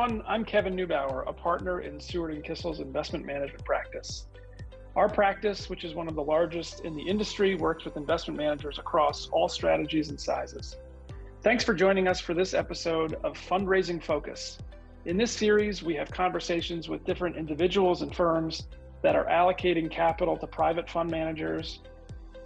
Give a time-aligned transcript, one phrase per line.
[0.00, 0.24] everyone.
[0.26, 4.28] I'm Kevin Neubauer, a partner in Seward and Kissel's investment management practice.
[4.96, 8.78] Our practice, which is one of the largest in the industry, works with investment managers
[8.78, 10.78] across all strategies and sizes.
[11.42, 14.58] Thanks for joining us for this episode of Fundraising Focus.
[15.04, 18.68] In this series, we have conversations with different individuals and firms
[19.02, 21.80] that are allocating capital to private fund managers,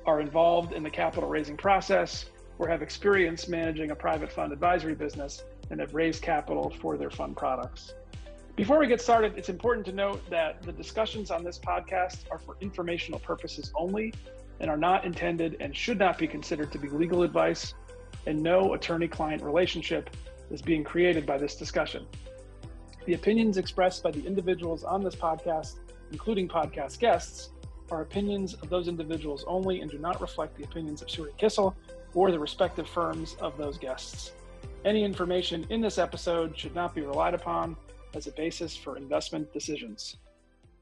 [0.07, 2.25] are involved in the capital raising process,
[2.59, 7.11] or have experience managing a private fund advisory business and have raised capital for their
[7.11, 7.95] fund products.
[8.57, 12.39] Before we get started, it's important to note that the discussions on this podcast are
[12.39, 14.15] for informational purposes only
[14.61, 17.75] and are not intended and should not be considered to be legal advice,
[18.27, 20.09] and no attorney client relationship
[20.51, 22.07] is being created by this discussion.
[23.07, 25.79] The opinions expressed by the individuals on this podcast,
[26.13, 27.51] including podcast guests,
[27.91, 31.77] are opinions of those individuals only and do not reflect the opinions of Seward Kissel
[32.15, 34.33] or the respective firms of those guests.
[34.85, 37.77] Any information in this episode should not be relied upon
[38.15, 40.17] as a basis for investment decisions.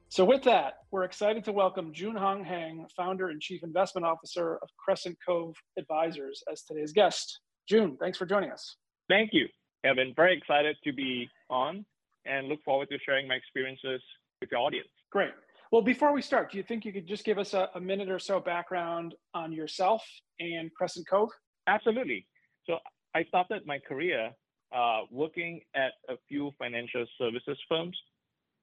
[0.09, 4.69] So, with that, we're excited to welcome Junhong Heng, founder and chief investment officer of
[4.77, 7.41] Crescent Cove Advisors, as today's guest.
[7.67, 8.77] June, thanks for joining us.
[9.09, 9.47] Thank you,
[9.83, 10.13] Kevin.
[10.15, 11.87] Very excited to be on
[12.27, 14.03] and look forward to sharing my experiences
[14.41, 14.89] with your audience.
[15.11, 15.31] Great.
[15.73, 18.11] Well, before we start, do you think you could just give us a, a minute
[18.11, 20.05] or so background on yourself
[20.39, 21.31] and Crescent Cove?
[21.67, 22.27] Absolutely.
[22.67, 22.77] So,
[23.15, 24.33] I started my career
[24.71, 27.99] uh, working at a few financial services firms,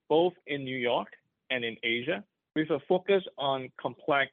[0.08, 1.08] both in New York
[1.50, 2.24] and in Asia,
[2.56, 4.30] with a focus on complex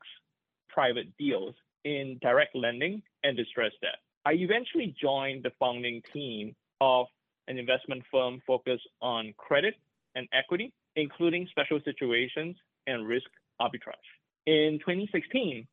[0.69, 1.55] private deals
[1.85, 4.01] in direct lending and distressed debt.
[4.27, 7.07] I eventually joined the founding team of
[7.49, 9.77] an investment firm focused on credit
[10.15, 13.27] and equity, including special situations and risk
[13.61, 14.09] arbitrage.
[14.47, 15.67] In 2016,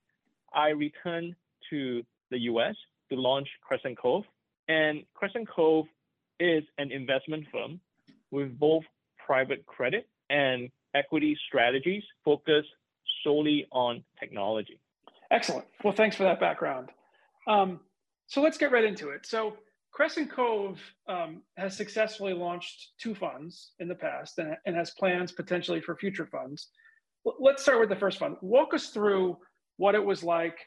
[0.53, 1.35] I returned
[1.69, 2.75] to the US
[3.09, 4.23] to launch Crescent Cove,
[4.67, 5.85] and Crescent Cove
[6.39, 7.79] is an investment firm
[8.31, 8.83] with both
[9.25, 12.69] private credit and equity strategies focused
[13.23, 14.79] solely on technology.
[15.31, 15.65] Excellent.
[15.83, 16.89] Well, thanks for that background.
[17.47, 17.79] Um,
[18.27, 19.25] so let's get right into it.
[19.25, 19.57] So
[19.93, 25.31] Crescent Cove um, has successfully launched two funds in the past and, and has plans
[25.31, 26.69] potentially for future funds.
[27.39, 28.35] Let's start with the first fund.
[28.41, 29.37] Walk us through
[29.77, 30.57] what it was like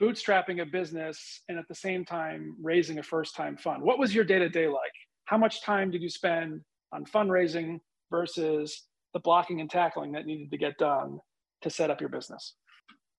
[0.00, 3.82] bootstrapping a business and at the same time raising a first time fund.
[3.82, 4.92] What was your day to day like?
[5.24, 6.60] How much time did you spend
[6.92, 7.80] on fundraising
[8.10, 11.18] versus the blocking and tackling that needed to get done
[11.62, 12.54] to set up your business?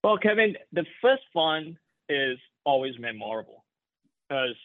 [0.03, 1.75] Well, Kevin, the first fund
[2.07, 3.65] is always memorable
[4.29, 4.55] because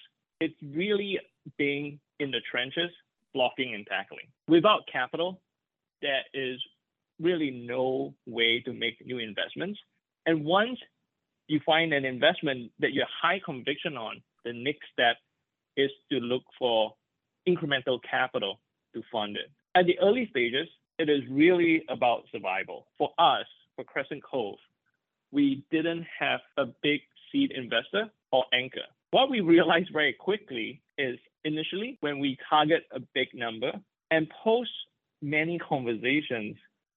[0.45, 1.19] it's really
[1.57, 2.91] being in the trenches,
[3.33, 4.27] blocking and tackling.
[4.47, 5.41] Without capital,
[6.03, 6.61] there is
[7.19, 9.79] really no way to make new investments.
[10.27, 10.79] And once
[11.49, 15.17] you find an investment that you're high conviction on, the next step
[15.79, 16.93] is to look for
[17.49, 18.61] incremental capital
[18.95, 19.51] to fund it.
[19.75, 20.69] At the early stages,
[20.99, 22.87] it is really about survival.
[22.99, 23.47] For us,
[23.77, 24.59] for Crescent Cove,
[25.33, 27.01] we didn't have a big
[27.33, 28.87] seed investor or anchor.
[29.15, 33.71] What we realized very quickly is initially when we target a big number
[34.11, 34.73] and post
[35.23, 36.57] many conversations,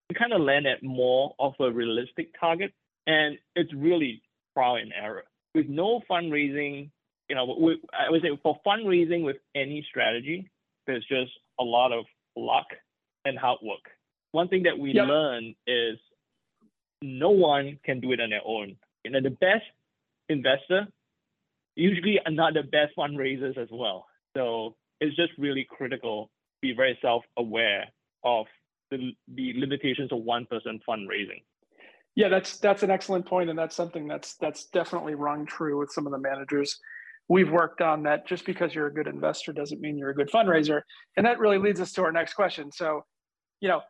[0.10, 2.74] we kind of land at more of a realistic target.
[3.06, 4.24] And it's really
[4.56, 5.26] trial and error.
[5.54, 6.90] With no fundraising,
[7.30, 10.50] you know, we, I would say for fundraising with any strategy,
[10.88, 11.30] there's just
[11.60, 12.66] a lot of luck
[13.26, 13.92] and hard work.
[14.32, 15.08] One thing that we yep.
[15.08, 16.00] learn is
[17.00, 18.76] no one can do it on their own.
[19.04, 19.66] You know, the best
[20.30, 20.88] investor
[21.78, 24.06] usually are not the best fundraisers as well.
[24.36, 27.86] So it's just really critical to be very self-aware
[28.24, 28.46] of
[28.92, 31.44] the, the limitations of one person fundraising.
[32.16, 35.92] Yeah, that's that's an excellent point, and that's something that's that's definitely rung true with
[35.92, 36.80] some of the managers
[37.30, 38.02] we've worked on.
[38.04, 40.82] That just because you're a good investor doesn't mean you're a good fundraiser,
[41.16, 42.72] and that really leads us to our next question.
[42.72, 43.06] So,
[43.60, 43.82] you know,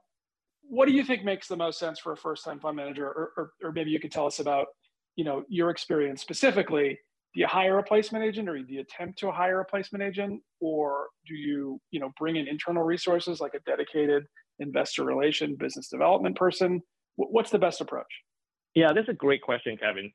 [0.63, 3.51] what do you think makes the most sense for a first-time fund manager, or, or,
[3.63, 4.67] or maybe you could tell us about,
[5.15, 6.99] you know, your experience specifically.
[7.37, 10.41] Do you hire a placement agent, or do you attempt to hire a placement agent,
[10.59, 14.25] or do you, you know, bring in internal resources like a dedicated
[14.57, 16.81] investor relation business development person?
[17.15, 18.07] What's the best approach?
[18.73, 20.11] Yeah, that's a great question, Kevin.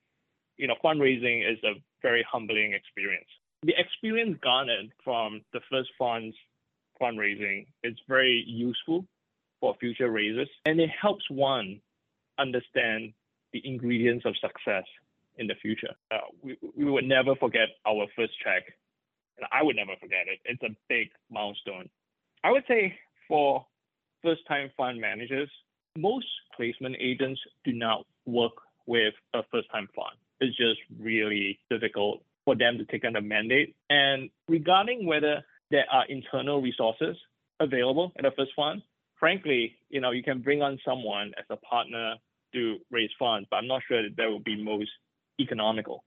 [0.56, 3.28] You know, fundraising is a very humbling experience.
[3.62, 6.34] The experience garnered from the first fund's
[7.00, 9.06] fundraising is very useful
[9.60, 11.82] for future raises, and it helps one
[12.40, 13.12] understand
[13.52, 14.86] the ingredients of success
[15.36, 15.94] in the future.
[16.10, 18.62] Uh, we, we would never forget our first track.
[19.38, 20.40] and I would never forget it.
[20.44, 21.88] It's a big milestone.
[22.44, 22.94] I would say
[23.28, 23.64] for
[24.22, 25.50] first time fund managers,
[25.96, 26.26] most
[26.56, 28.52] placement agents do not work
[28.86, 30.16] with a first time fund.
[30.40, 33.76] It's just really difficult for them to take on a mandate.
[33.88, 37.16] And regarding whether there are internal resources
[37.60, 38.82] available in the first fund,
[39.18, 42.14] frankly, you know, you can bring on someone as a partner
[42.54, 44.90] to raise funds, but I'm not sure that there will be most
[45.40, 46.04] economical.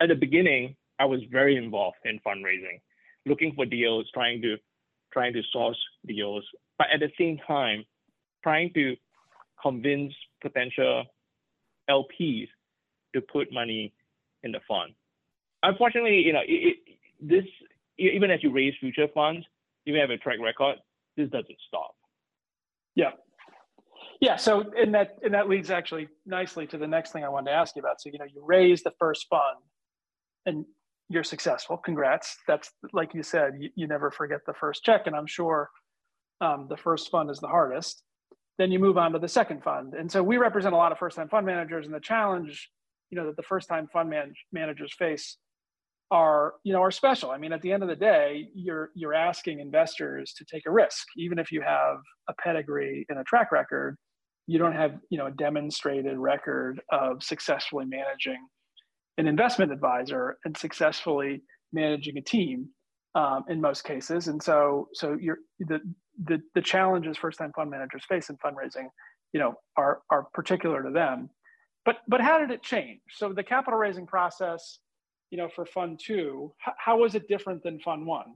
[0.00, 2.80] At the beginning, I was very involved in fundraising,
[3.24, 4.56] looking for deals, trying to
[5.12, 6.44] trying to source deals,
[6.78, 7.84] but at the same time,
[8.42, 8.96] trying to
[9.62, 10.12] convince
[10.42, 11.04] potential
[11.88, 12.48] LPs
[13.14, 13.92] to put money
[14.42, 14.92] in the fund.
[15.62, 17.44] Unfortunately, you know, it, it, this
[17.98, 19.46] even as you raise future funds,
[19.84, 20.76] you have a track record.
[21.16, 21.94] This doesn't stop.
[22.94, 23.12] Yeah,
[24.20, 24.36] yeah.
[24.36, 27.56] So and that and that leads actually nicely to the next thing I wanted to
[27.56, 28.00] ask you about.
[28.00, 29.58] So you know, you raise the first fund,
[30.46, 30.64] and
[31.08, 31.76] you're successful.
[31.76, 32.36] Congrats.
[32.46, 35.70] That's like you said, you, you never forget the first check, and I'm sure
[36.40, 38.02] um, the first fund is the hardest.
[38.58, 40.98] Then you move on to the second fund, and so we represent a lot of
[40.98, 42.70] first-time fund managers, and the challenge,
[43.10, 45.36] you know, that the first-time fund man- managers face
[46.10, 49.12] are you know are special i mean at the end of the day you're you're
[49.12, 51.96] asking investors to take a risk even if you have
[52.28, 53.96] a pedigree and a track record
[54.46, 58.38] you don't have you know a demonstrated record of successfully managing
[59.18, 62.68] an investment advisor and successfully managing a team
[63.14, 64.28] um, in most cases.
[64.28, 65.80] And so, so you're the
[66.24, 68.88] the the challenges first time fund managers face in fundraising,
[69.32, 71.30] you know, are are particular to them.
[71.84, 73.00] But but how did it change?
[73.10, 74.78] So the capital raising process,
[75.30, 78.34] you know, for fund two, how, how was it different than fund one?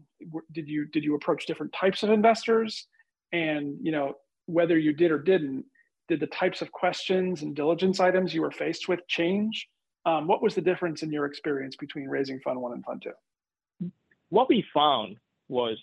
[0.52, 2.86] Did you did you approach different types of investors?
[3.32, 4.14] And you know,
[4.46, 5.64] whether you did or didn't,
[6.10, 9.68] did the types of questions and diligence items you were faced with change?
[10.04, 13.90] Um, what was the difference in your experience between raising Fund One and Fund Two?
[14.28, 15.16] What we found
[15.48, 15.78] was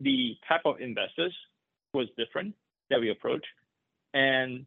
[0.00, 1.36] the type of investors
[1.92, 2.54] was different
[2.88, 3.46] that we approached,
[4.14, 4.66] and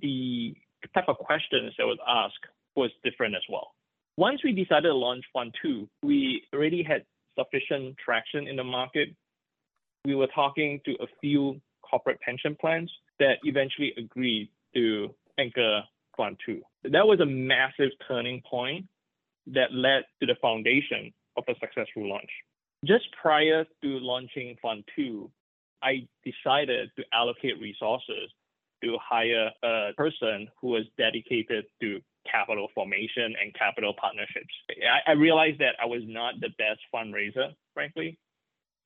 [0.00, 0.54] the
[0.94, 3.72] type of questions that was asked was different as well.
[4.16, 7.04] Once we decided to launch Fund Two, we already had
[7.38, 9.08] sufficient traction in the market.
[10.06, 15.82] We were talking to a few corporate pension plans that eventually agreed to anchor
[16.16, 16.60] Fund 2.
[16.84, 18.86] That was a massive turning point
[19.48, 22.30] that led to the foundation of a successful launch.
[22.84, 25.30] Just prior to launching Fund 2,
[25.82, 28.30] I decided to allocate resources
[28.82, 32.00] to hire a person who was dedicated to
[32.30, 34.54] capital formation and capital partnerships.
[34.70, 38.18] I, I realized that I was not the best fundraiser, frankly,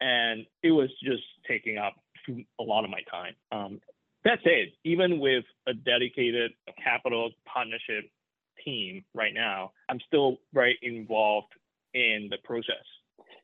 [0.01, 1.95] and it was just taking up
[2.29, 3.35] a lot of my time.
[3.53, 3.81] Um,
[4.25, 8.11] that said, even with a dedicated capital partnership
[8.65, 11.53] team right now, I'm still very involved
[11.95, 12.85] in the process.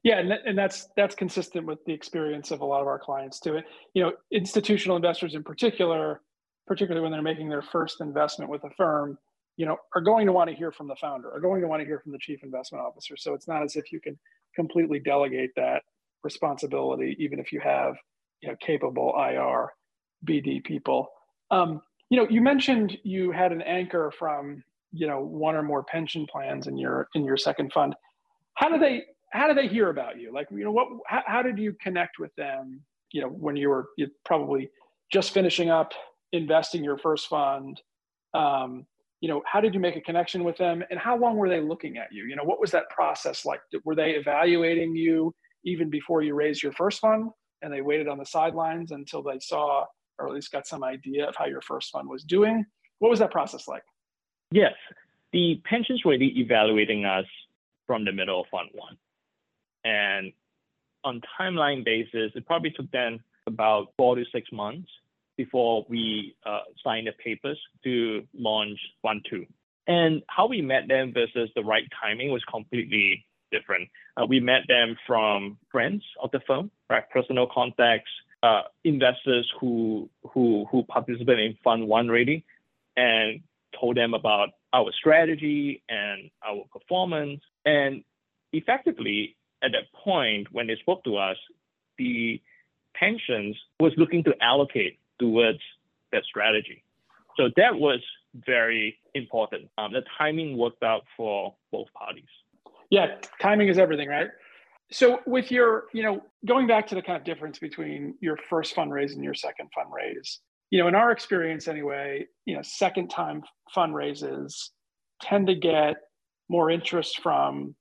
[0.03, 3.41] Yeah, and, and that's that's consistent with the experience of a lot of our clients
[3.41, 3.61] too.
[3.95, 6.21] You know, institutional investors in particular,
[6.67, 9.17] particularly when they're making their first investment with a firm,
[9.57, 11.81] you know, are going to want to hear from the founder, are going to want
[11.81, 13.17] to hear from the chief investment officer.
[13.17, 14.19] So it's not as if you can
[14.55, 15.83] completely delegate that
[16.23, 17.95] responsibility, even if you have,
[18.43, 19.71] you know, capable IR
[20.25, 21.09] BD people.
[21.51, 21.81] Um,
[22.11, 24.63] you know, you mentioned you had an anchor from
[24.93, 27.95] you know one or more pension plans in your in your second fund.
[28.55, 30.33] How do they how do they hear about you?
[30.33, 32.81] Like you know what how, how did you connect with them?
[33.13, 34.71] You know when you were you probably
[35.13, 35.93] just finishing up
[36.33, 37.81] investing your first fund.
[38.35, 38.87] Um,
[39.21, 41.61] you know how did you make a connection with them and how long were they
[41.61, 45.35] looking at you you know what was that process like were they evaluating you
[45.65, 47.31] even before you raised your first fund
[47.63, 49.83] and they waited on the sidelines until they saw
[50.19, 52.65] or at least got some idea of how your first fund was doing.
[52.99, 53.83] What was that process like?
[54.51, 54.75] Yes,
[55.33, 57.27] the pensions were evaluating us
[57.87, 58.97] from the middle of fund one.
[59.85, 60.33] And
[61.03, 64.89] on timeline basis, it probably took them about four to six months
[65.37, 69.45] before we uh, signed the papers to launch fund two.
[69.87, 73.89] And how we met them versus the right timing was completely different.
[74.17, 77.09] Uh, we met them from friends of the firm, right?
[77.11, 78.11] Personal contacts,
[78.45, 82.43] uh, investors who who who participate in Fund One rating
[82.95, 83.41] and
[83.81, 87.41] told them about our strategy and our performance.
[87.65, 88.05] And
[88.53, 91.39] effectively, at that point, when they spoke to us,
[91.97, 92.41] the
[92.95, 95.61] pensions was looking to allocate towards
[96.13, 96.85] that strategy.
[97.39, 98.01] So that was
[98.35, 99.71] very important.
[99.79, 102.29] Um, the timing worked out for both parties.
[102.91, 104.29] Yeah, timing is everything, right?
[104.93, 108.77] So with your, you know, going back to the kind of difference between your first
[108.77, 110.39] fundraise and your second fundraise,
[110.71, 113.43] you know, in our experience anyway, you know, second time
[113.75, 114.71] fundraises
[115.23, 115.97] tend to get
[116.49, 117.75] more interest from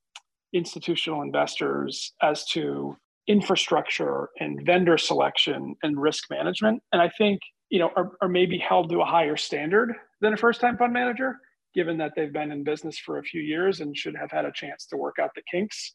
[0.53, 2.95] institutional investors as to
[3.27, 6.81] infrastructure and vendor selection and risk management.
[6.91, 10.37] And I think, you know, are, are maybe held to a higher standard than a
[10.37, 11.37] first time fund manager,
[11.73, 14.51] given that they've been in business for a few years and should have had a
[14.51, 15.93] chance to work out the kinks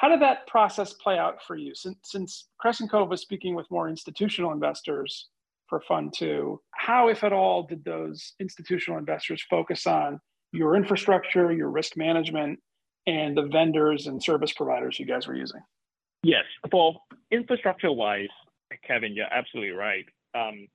[0.00, 1.74] how did that process play out for you?
[1.74, 5.28] Since, since Crescent Cove was speaking with more institutional investors
[5.68, 10.18] for Fund Two, how, if at all, did those institutional investors focus on
[10.52, 12.58] your infrastructure, your risk management,
[13.06, 15.60] and the vendors and service providers you guys were using?
[16.22, 16.94] Yes, for
[17.30, 18.28] infrastructure wise,
[18.88, 20.06] Kevin, you're absolutely right.
[20.34, 20.66] Um,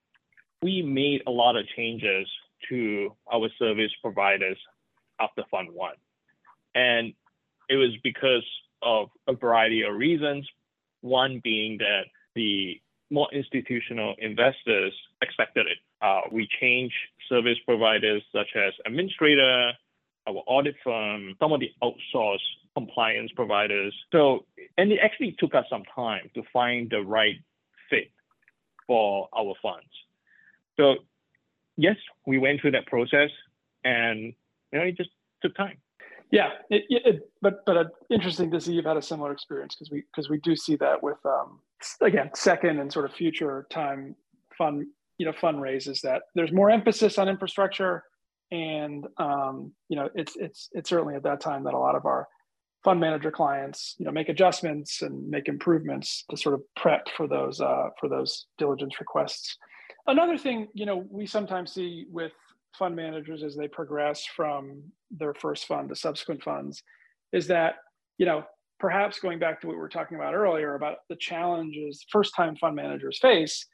[0.62, 2.28] we made a lot of changes
[2.70, 4.58] to our service providers
[5.20, 5.96] after Fund One.
[6.76, 7.14] And
[7.70, 8.44] it was because
[8.86, 10.48] of a variety of reasons.
[11.02, 12.04] One being that
[12.36, 12.80] the
[13.12, 15.78] more institutional investors expected it.
[16.02, 16.96] Uh, we changed
[17.30, 19.72] service providers such as administrator,
[20.28, 22.40] our audit firm, some of the outsourced
[22.76, 23.94] compliance providers.
[24.12, 24.46] So,
[24.78, 27.36] and it actually took us some time to find the right
[27.90, 28.12] fit
[28.88, 29.88] for our funds.
[30.78, 30.96] So,
[31.78, 33.30] yes, we went through that process,
[33.84, 34.34] and
[34.72, 35.12] you know, it just
[35.42, 35.78] took time.
[36.32, 39.92] Yeah, it, it, but but uh, interesting to see you've had a similar experience because
[39.92, 41.60] we because we do see that with um,
[42.02, 44.16] again second and sort of future time
[44.58, 48.04] fund you know fundraisers that there's more emphasis on infrastructure
[48.52, 52.06] and um, you know it's it's it's certainly at that time that a lot of
[52.06, 52.28] our
[52.84, 57.28] fund manager clients you know make adjustments and make improvements to sort of prep for
[57.28, 59.58] those uh, for those diligence requests.
[60.08, 62.34] Another thing you know we sometimes see with
[62.78, 66.82] fund managers as they progress from their first fund to subsequent funds
[67.34, 67.76] is that
[68.18, 68.44] you know
[68.80, 72.56] perhaps going back to what we were talking about earlier about the challenges first time
[72.56, 73.66] fund managers face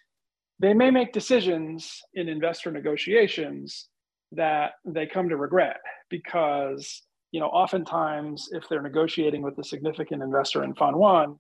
[0.60, 3.88] they may make decisions in investor negotiations
[4.31, 5.77] that they come to regret
[6.10, 11.36] because you know oftentimes if they're negotiating with a significant investor in fund one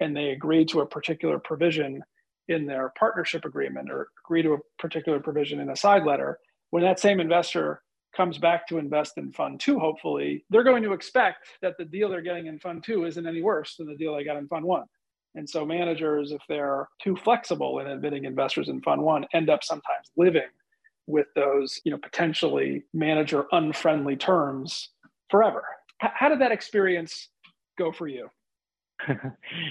[0.00, 2.02] and they agree to a particular provision
[2.48, 6.38] in their partnership agreement or agree to a particular provision in a side letter
[6.70, 7.82] when that same investor
[8.16, 12.08] comes back to invest in fund two hopefully they're going to expect that the deal
[12.08, 14.64] they're getting in fund two isn't any worse than the deal they got in fund
[14.64, 14.84] one.
[15.34, 19.62] And so managers if they're too flexible in admitting investors in fund one end up
[19.62, 20.48] sometimes living
[21.06, 24.90] with those you know potentially manager unfriendly terms
[25.30, 25.64] forever.
[26.02, 27.28] H- how did that experience
[27.78, 28.28] go for you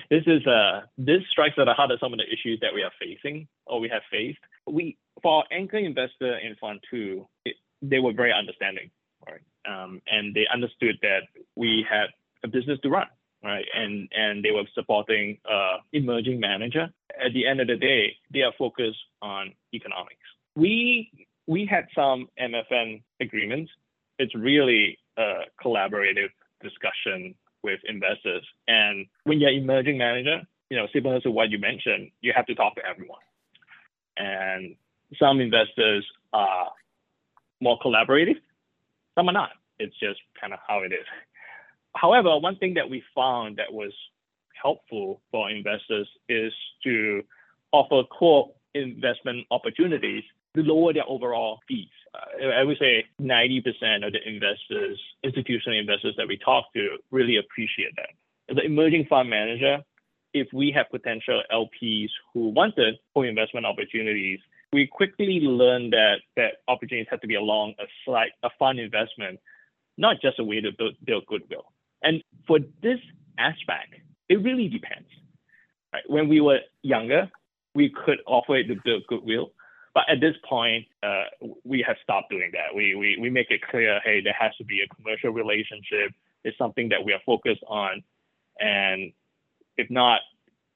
[0.09, 2.83] this is uh this strikes at the heart of some of the issues that we
[2.83, 4.39] are facing or we have faced.
[4.67, 8.91] We for our anchor investor in fund two it, they were very understanding
[9.27, 9.41] right?
[9.67, 11.21] Um, and they understood that
[11.55, 12.07] we had
[12.43, 13.07] a business to run
[13.43, 13.65] right?
[13.73, 16.89] And and they were supporting uh emerging manager.
[17.23, 20.25] At the end of the day they are focused on economics.
[20.55, 21.11] We
[21.47, 23.71] we had some MFN agreements.
[24.17, 26.29] It's really a collaborative
[26.61, 28.45] discussion with investors.
[28.67, 32.55] And when you're emerging manager, you know, similar to what you mentioned, you have to
[32.55, 33.25] talk to everyone.
[34.17, 34.75] And
[35.19, 36.71] some investors are
[37.59, 38.39] more collaborative,
[39.15, 39.49] some are not.
[39.79, 41.07] It's just kind of how it is.
[41.95, 43.93] However, one thing that we found that was
[44.61, 46.53] helpful for investors is
[46.83, 47.23] to
[47.71, 50.23] offer core investment opportunities
[50.63, 51.89] lower their overall fees.
[52.13, 57.37] Uh, I would say 90% of the investors, institutional investors that we talk to, really
[57.37, 58.09] appreciate that.
[58.49, 59.79] As an emerging fund manager,
[60.33, 64.39] if we have potential LPs who wanted co-investment opportunities,
[64.73, 69.39] we quickly learned that that opportunities have to be along a slight a fund investment,
[69.97, 71.71] not just a way to build, build goodwill.
[72.03, 72.99] And for this
[73.37, 73.95] aspect,
[74.27, 75.07] it really depends.
[75.93, 76.03] Right?
[76.07, 77.31] When we were younger,
[77.73, 79.51] we could offer it to build goodwill.
[79.95, 81.23] But at this point, uh,
[81.63, 82.75] we have stopped doing that.
[82.75, 86.11] We, we, we make it clear, hey, there has to be a commercial relationship.
[86.43, 88.03] It's something that we are focused on.
[88.59, 89.13] And
[89.77, 90.19] if not,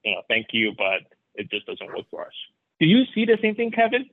[0.05, 1.01] you know, thank you, but
[1.35, 2.33] it just doesn't work for us.
[2.79, 4.05] Do you see the same thing, Kevin?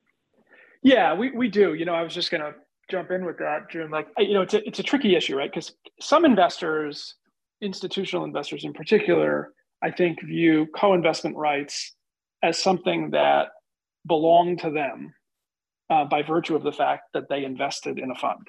[0.82, 1.74] Yeah, we, we do.
[1.74, 2.54] You know, I was just going to
[2.90, 3.92] jump in with that, June.
[3.92, 5.50] Like, you know, it's a, it's a tricky issue, right?
[5.50, 7.14] Because some investors,
[7.60, 9.52] institutional investors in particular,
[9.84, 11.94] I think view co-investment rights
[12.42, 13.50] as something that
[14.06, 15.14] belong to them
[15.90, 18.46] uh, by virtue of the fact that they invested in a fund.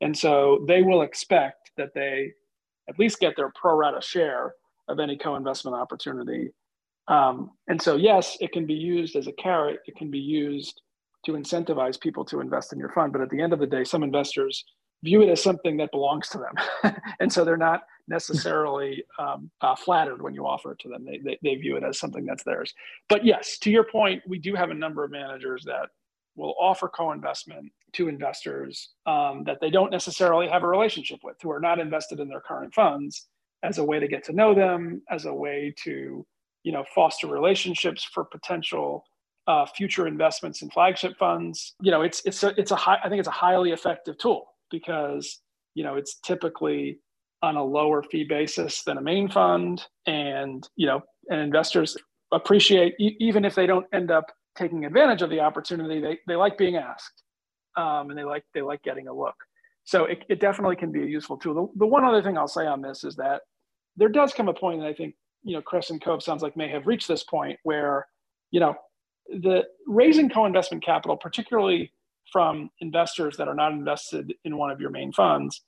[0.00, 2.32] And so they will expect that they
[2.88, 4.54] at least get their pro rata share
[4.88, 6.50] of any co investment opportunity.
[7.08, 10.80] Um, and so, yes, it can be used as a carrot, it can be used
[11.26, 13.12] to incentivize people to invest in your fund.
[13.12, 14.64] But at the end of the day, some investors
[15.02, 16.94] view it as something that belongs to them.
[17.20, 21.04] and so they're not necessarily um, uh, flattered when you offer it to them.
[21.04, 22.72] They, they, they view it as something that's theirs.
[23.08, 25.88] But yes, to your point, we do have a number of managers that
[26.36, 31.50] will offer co-investment to investors um, that they don't necessarily have a relationship with, who
[31.50, 33.26] are not invested in their current funds,
[33.62, 36.24] as a way to get to know them, as a way to,
[36.62, 39.04] you know, foster relationships for potential
[39.48, 41.74] uh, future investments in flagship funds.
[41.80, 42.98] You know, it's it's a it's a high.
[43.02, 45.40] I think it's a highly effective tool because
[45.74, 47.00] you know it's typically
[47.42, 49.82] on a lower fee basis than a main fund.
[50.06, 51.96] And you know and investors
[52.32, 54.26] appreciate even if they don't end up
[54.56, 57.22] taking advantage of the opportunity they, they like being asked
[57.76, 59.34] um, and they like they like getting a look.
[59.84, 61.54] So it, it definitely can be a useful tool.
[61.54, 63.42] The, the one other thing i'll say on this is that
[63.96, 66.68] there does come a point that i think you know crescent cove sounds like may
[66.68, 68.06] have reached this point where
[68.50, 68.74] you know
[69.28, 71.92] the raising co-investment capital particularly
[72.32, 75.62] from investors that are not invested in one of your main funds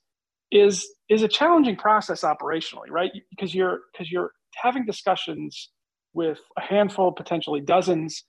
[0.51, 3.11] is is a challenging process operationally right?
[3.29, 5.69] Because you're because you're having discussions
[6.13, 8.23] with a handful potentially dozens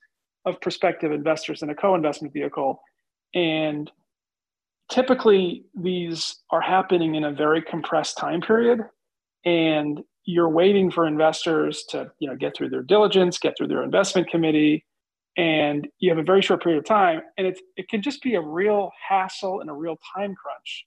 [0.45, 2.81] of prospective investors in a co-investment vehicle.
[3.33, 3.91] And
[4.89, 8.81] typically these are happening in a very compressed time period.
[9.45, 13.83] And you're waiting for investors to you know get through their diligence get through their
[13.83, 14.85] investment committee
[15.35, 17.21] and you have a very short period of time.
[17.37, 20.85] And it, it can just be a real hassle and a real time crunch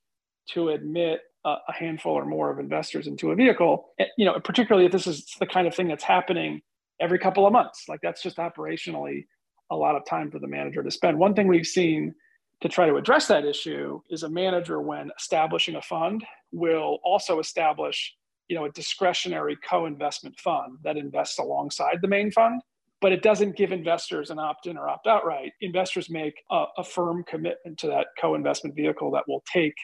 [0.53, 4.39] to admit a, a handful or more of investors into a vehicle eh, you know
[4.41, 6.61] particularly if this is the kind of thing that's happening
[7.01, 7.85] every couple of months.
[7.89, 9.27] Like that's just operationally
[9.71, 11.19] a lot of time for the manager to spend.
[11.19, 12.15] One thing we've seen
[12.63, 17.39] to try to address that issue is a manager when establishing a fund will also
[17.39, 18.15] establish
[18.49, 22.63] you know a discretionary co-investment fund that invests alongside the main fund
[23.03, 25.53] but it doesn't give investors an opt-in or opt-out right.
[25.61, 29.75] Investors make a, a firm commitment to that co-investment vehicle that will take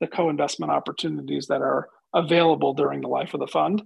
[0.00, 3.82] the co-investment opportunities that are available during the life of the fund.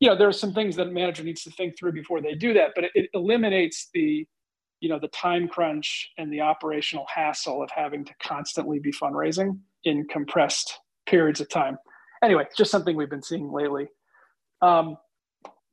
[0.00, 2.34] You know there are some things that a manager needs to think through before they
[2.34, 4.26] do that but it, it eliminates the
[4.80, 9.58] you know the time crunch and the operational hassle of having to constantly be fundraising
[9.84, 11.78] in compressed periods of time.
[12.22, 13.88] Anyway just something we've been seeing lately.
[14.60, 14.98] Um,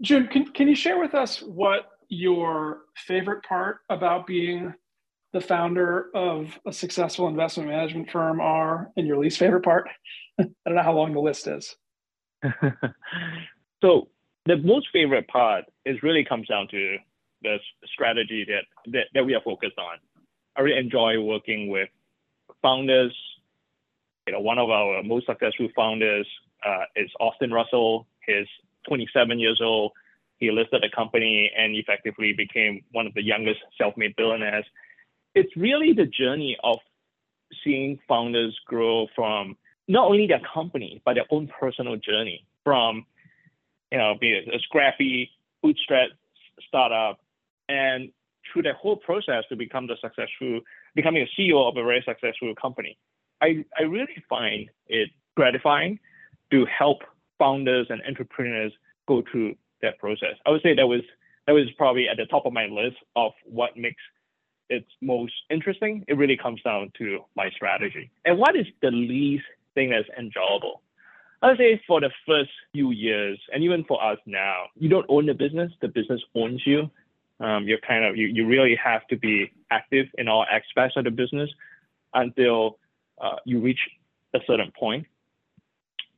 [0.02, 4.74] june can, can you share with us what your favorite part about being
[5.34, 9.90] the founder of a successful investment management firm are and your least favorite part?
[10.40, 11.76] I don't know how long the list is.
[13.82, 14.08] so
[14.46, 16.98] the most favorite part is really comes down to
[17.42, 19.98] the strategy that, that, that we are focused on.
[20.56, 21.90] I really enjoy working with
[22.62, 23.16] founders.
[24.28, 26.28] You know, one of our most successful founders
[26.66, 28.08] uh, is Austin Russell.
[28.26, 28.48] He's
[28.88, 29.92] 27 years old.
[30.38, 34.66] He listed a company and effectively became one of the youngest self-made billionaires.
[35.36, 36.78] It's really the journey of
[37.64, 43.06] seeing founders grow from not only their company but their own personal journey from
[43.92, 45.30] you know being a scrappy
[45.62, 46.10] bootstrap
[46.68, 47.20] startup
[47.70, 48.12] and
[48.52, 50.62] through that whole process to become the successful
[50.96, 52.98] becoming a CEO of a very successful company.
[53.42, 56.00] I, I really find it gratifying
[56.52, 57.02] to help
[57.40, 58.72] founders and entrepreneurs
[59.08, 60.36] go through that process.
[60.46, 61.02] I would say that was
[61.48, 64.02] that was probably at the top of my list of what makes
[64.70, 66.04] it most interesting.
[66.08, 68.12] It really comes down to my strategy.
[68.26, 70.82] And what is the least thing that's enjoyable?
[71.42, 75.06] I would say for the first few years, and even for us now, you don't
[75.10, 76.90] own the business, the business owns you.
[77.40, 81.04] Um, you're kind of you, you really have to be active in all aspects of
[81.04, 81.50] the business
[82.14, 82.78] until
[83.22, 83.80] uh, you reach
[84.34, 85.06] a certain point.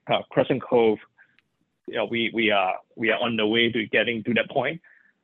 [0.07, 0.99] Uh, Crescent Cove
[1.87, 4.81] you know, we we are we are on the way to getting to that point.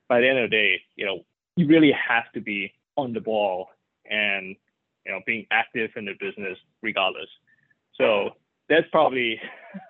[0.08, 3.22] By the end of the day, you know, you really have to be on the
[3.22, 3.68] ball
[4.10, 4.56] and
[5.06, 7.30] you know being active in the business regardless.
[7.96, 8.32] So
[8.70, 9.40] that's probably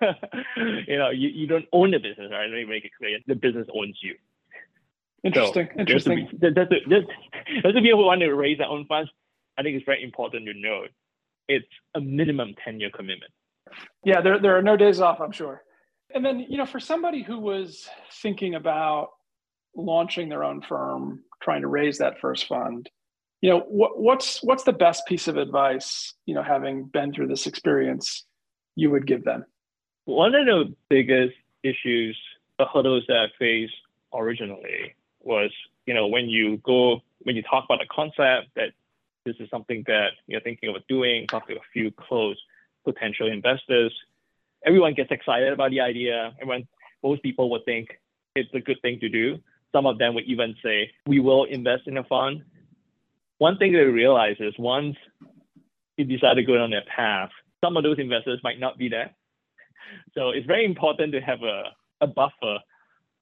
[0.86, 2.48] you know you, you don't own the business, right?
[2.48, 3.18] Let me make it clear.
[3.26, 4.14] The business owns you.
[5.24, 5.68] Interesting.
[5.72, 6.28] So Interesting.
[6.40, 7.04] There's be, there's,
[7.62, 9.10] there's, people who want to raise their own funds.
[9.56, 10.88] I think it's very important to note
[11.48, 13.32] it's a minimum 10 year commitment.
[14.04, 15.62] Yeah, there, there are no days off, I'm sure.
[16.14, 17.88] And then, you know, for somebody who was
[18.22, 19.10] thinking about
[19.74, 22.88] launching their own firm, trying to raise that first fund,
[23.40, 27.26] you know, what, what's what's the best piece of advice, you know, having been through
[27.26, 28.24] this experience,
[28.76, 29.44] you would give them?
[30.04, 32.18] One of the biggest issues,
[32.58, 33.74] the hurdles that I faced
[34.14, 35.50] originally was,
[35.86, 38.70] you know, when you go, when you talk about the concept that
[39.24, 42.36] this is something that you're thinking of doing, talk to a few close
[42.84, 43.92] potential investors,
[44.64, 46.32] everyone gets excited about the idea.
[46.40, 46.66] And when
[47.02, 48.00] most people would think
[48.34, 49.38] it's a good thing to do,
[49.72, 52.42] some of them would even say, we will invest in a fund.
[53.38, 54.96] One thing they realize is once
[55.96, 57.30] you decide to go down that path,
[57.64, 59.10] some of those investors might not be there.
[60.14, 61.64] So it's very important to have a,
[62.00, 62.58] a buffer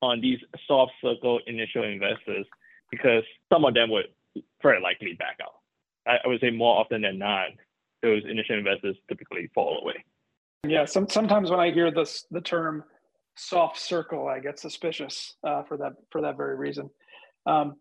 [0.02, 2.46] on these soft circle initial investors
[2.92, 4.06] because some of them would
[4.62, 5.54] very likely back out.
[6.06, 7.48] I, I would say more often than not,
[8.02, 10.04] those initial investors typically fall away.
[10.66, 12.84] Yeah, some, sometimes when I hear this the term
[13.40, 16.90] soft circle, I get suspicious uh, for that for that very reason.
[17.46, 17.76] Um,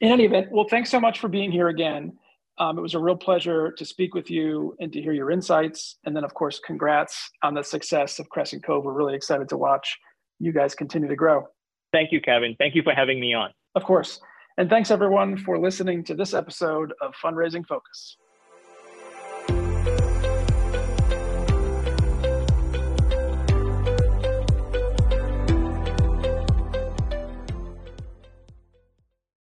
[0.00, 2.18] in any event, well, thanks so much for being here again.
[2.58, 5.96] Um, it was a real pleasure to speak with you and to hear your insights.
[6.04, 8.84] And then, of course, congrats on the success of Crescent Cove.
[8.84, 9.96] We're really excited to watch
[10.40, 11.46] you guys continue to grow.
[11.92, 12.56] Thank you, Kevin.
[12.58, 13.50] Thank you for having me on.
[13.74, 14.20] Of course.
[14.56, 18.16] And thanks everyone for listening to this episode of Fundraising Focus.